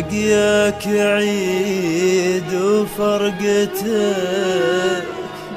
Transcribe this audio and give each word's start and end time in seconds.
لقياك 0.00 0.86
عيد 0.86 2.54
وفرقتك 2.54 3.76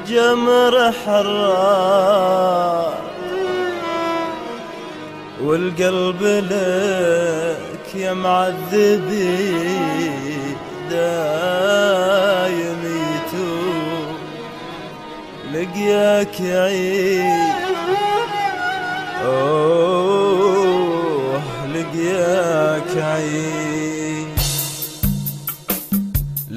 جمر 0.08 0.92
حرار 1.06 2.94
والقلب 5.42 6.24
لك 6.24 7.96
يا 7.96 8.14
معذبي 8.14 9.56
دايم 10.90 12.82
يتوب. 12.84 14.18
لقياك 15.54 16.42
عيد. 16.42 17.54
أوه 19.26 20.64
لقياك 21.74 22.98
عيد. 22.98 23.73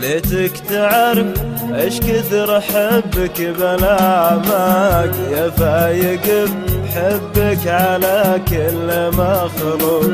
ليتك 0.07 0.53
تعرف 0.71 1.27
إيش 1.75 2.01
كثر 2.01 2.59
احبك 2.59 3.41
بلا 3.41 4.31
ماك. 4.37 5.11
يا 5.33 5.51
فايق 5.51 6.49
بحبك 6.85 7.67
على 7.67 8.41
كل 8.49 9.11
مخلوق. 9.13 10.13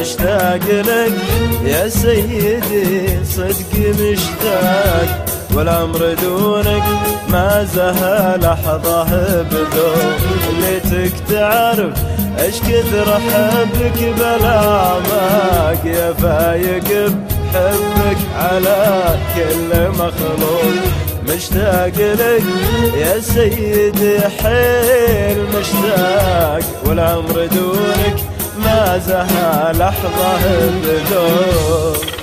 مشتاق 0.00 0.66
لك 0.70 1.12
يا 1.64 1.88
سيدي 1.88 3.24
صدقي 3.24 3.88
مشتاق. 4.00 5.24
والعمر 5.54 6.14
دونك 6.22 6.82
ما 7.28 7.66
زهى 7.74 8.36
لحظة 8.36 9.04
بذوق 9.42 10.18
ليتك 10.60 11.12
تعرف 11.30 11.94
إيش 12.38 12.60
كثر 12.60 13.16
احبك 13.16 14.14
بلا 14.18 14.92
ماك. 14.94 15.84
يا 15.84 16.12
فايق 16.12 17.12
بحبك 17.54 18.18
على 18.36 19.18
كل 19.34 19.88
مخلوق 19.90 20.74
مشتاق 21.28 21.92
لك 21.98 22.42
يا 22.96 23.20
سيدي 23.20 24.20
حيل 24.20 25.46
مشتاق 25.58 26.62
والعمر 26.86 27.46
دونك 27.46 28.16
ما 28.64 28.98
زهى 29.06 29.72
لحظة 29.72 30.38
بذوق 30.82 32.13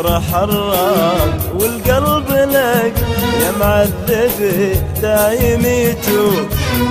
جمر 0.00 0.20
حراق 0.20 1.38
والقلب 1.54 2.30
لك 2.30 2.94
يا 3.42 3.52
معذبي 3.60 4.80
دايم 5.02 5.64
يتوب. 5.64 6.48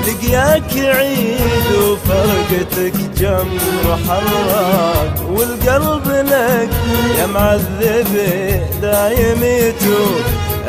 لقياك 0.07 0.73
عيد 0.77 1.67
وفرقتك 1.81 2.93
جمر 3.17 3.97
حراق 4.07 5.13
والقلب 5.29 6.07
لك 6.07 6.69
يا 7.19 7.25
معذبي 7.25 8.61
دايم 8.81 9.43
يتوب. 9.43 10.23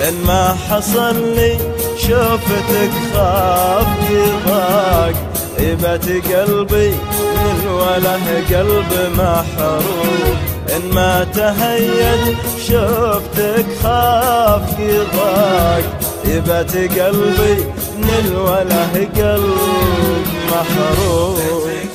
إن 0.09 0.15
ما 0.27 0.57
حصل 0.71 1.35
لي 1.37 1.59
شوفتك 1.99 2.91
خاف 3.15 3.87
يضاق. 4.11 5.15
هبة 5.59 6.23
قلبي 6.31 6.91
من 7.37 7.69
وله 7.69 8.25
قلب 8.51 8.93
محروق. 9.19 10.50
إن 10.77 10.95
ما 10.95 11.25
تهيج 11.25 12.37
شفتك 12.67 13.67
خاف 13.83 14.79
يضاق 14.79 15.85
هبة 16.25 16.75
قلبي 16.97 17.65
من 17.99 18.11
الوله 18.25 19.09
قلب 19.17 20.27
محروق. 20.51 21.39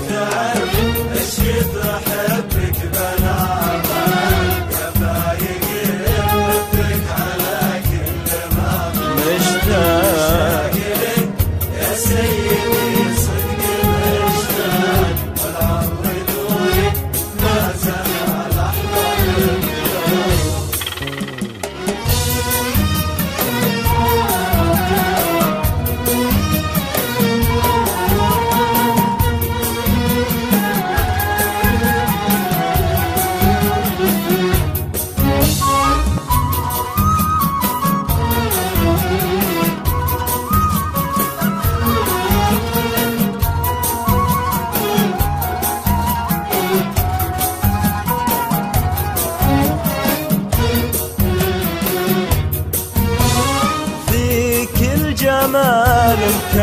تعرف 0.10 0.74
إيش 1.14 1.36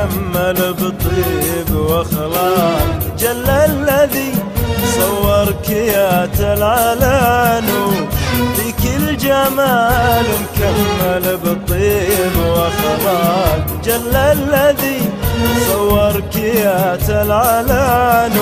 مكمل 0.03 0.73
بطيب 0.73 1.77
واخلاق 1.77 2.87
جل 3.19 3.51
الذي 3.51 4.33
صورك 4.99 5.71
يا 5.71 6.29
العلان. 6.41 7.69
فيك 8.57 8.97
الجمال 8.97 10.25
مكمل 10.43 11.39
بطيب 11.45 12.37
واخلاق 12.47 13.67
جل 13.85 14.17
الذي 14.17 15.01
صورك 15.69 16.37
يا 16.37 16.99
العلان. 17.09 18.33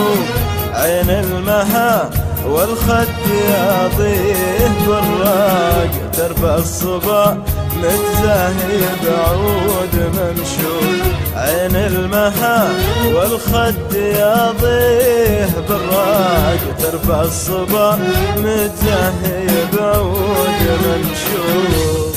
عين 0.74 1.10
المها 1.10 2.10
والخد 2.46 3.08
يضيه 3.28 4.70
براق 4.86 5.90
درب 6.18 6.44
الصبا 6.58 7.38
متزاهي 7.82 8.80
بعود 9.04 9.94
ممشوق 9.94 11.04
عين 11.36 11.76
المها 11.76 12.68
والخد 13.14 13.92
يضيه 13.94 15.48
براق 15.68 16.60
درب 16.82 17.10
الصبا 17.24 17.98
متزاهي 18.36 19.46
بعود 19.72 20.60
ممشوق 20.86 22.10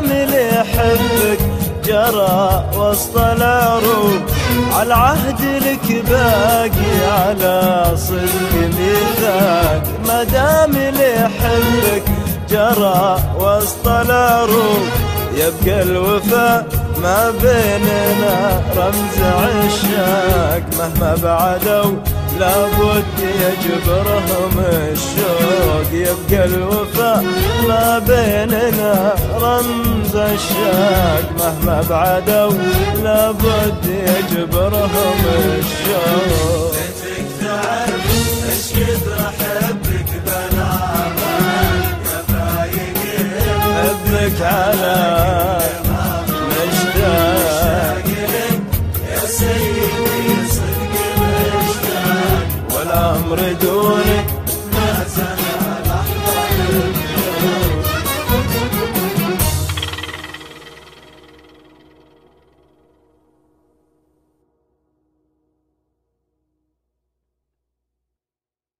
مدام 0.00 0.12
اللي 0.12 0.48
يحبك 0.48 1.40
جرى 1.84 2.64
وسط 2.76 3.16
العروب 3.18 4.20
على 4.72 4.94
عهد 4.94 5.40
لك 5.40 6.04
باقي 6.08 6.92
على 7.12 7.84
صدق 7.96 8.52
ميثاق. 8.54 9.82
مدام 10.04 10.76
اللي 10.76 11.12
يحبك 11.14 12.04
جرى 12.50 13.18
وسط 13.38 13.88
العروب 13.88 14.86
يبقى 15.34 15.82
الوفاء 15.82 16.66
ما 17.02 17.30
بيننا 17.42 18.62
رمز 18.76 19.18
عشاق. 19.22 20.62
مهما 20.78 21.14
بعدوا 21.22 21.92
لابد 22.40 23.04
يجبرهم 23.20 24.64
الشوق. 24.92 25.90
يبقى 25.92 26.44
الوفاء 26.44 27.24
ما 27.68 27.69
بيننا 28.06 29.14
رمز 29.40 30.16
الشاق 30.16 31.24
مهما 31.38 31.82
بعدوا 31.90 32.52
لابد 33.02 33.84
يجبرهم 33.86 35.18
الشوق. 35.58 36.70
على 44.42 44.89